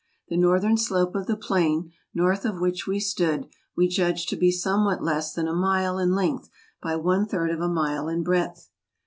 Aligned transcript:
The 0.29 0.35
northern 0.37 0.77
slope 0.77 1.13
of 1.13 1.27
the 1.27 1.35
plain, 1.37 1.91
north 2.11 2.43
of 2.43 2.59
which 2.59 2.87
we 2.87 2.99
stood, 2.99 3.45
we 3.77 3.87
judged 3.87 4.29
to 4.29 4.35
be 4.35 4.49
somewhat 4.49 5.03
less 5.03 5.31
than 5.31 5.47
a 5.47 5.53
mile 5.53 5.99
in 5.99 6.15
length 6.15 6.49
by 6.81 6.95
one 6.95 7.27
third 7.27 7.51
of 7.51 7.61
a 7.61 7.69
mile 7.69 8.07
in 8.07 8.23
breadth. 8.23 8.69